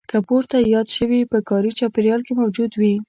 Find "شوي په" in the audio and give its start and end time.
0.97-1.37